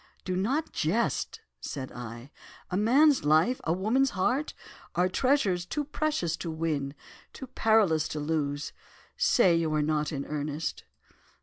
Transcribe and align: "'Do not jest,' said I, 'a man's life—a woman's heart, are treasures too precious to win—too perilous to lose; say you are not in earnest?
"'Do 0.25 0.35
not 0.35 0.71
jest,' 0.73 1.41
said 1.59 1.91
I, 1.91 2.31
'a 2.71 2.75
man's 2.77 3.23
life—a 3.23 3.71
woman's 3.73 4.09
heart, 4.17 4.55
are 4.95 5.07
treasures 5.07 5.63
too 5.63 5.83
precious 5.83 6.35
to 6.37 6.49
win—too 6.49 7.45
perilous 7.45 8.07
to 8.07 8.19
lose; 8.19 8.73
say 9.15 9.55
you 9.55 9.71
are 9.75 9.83
not 9.83 10.11
in 10.11 10.25
earnest? 10.25 10.85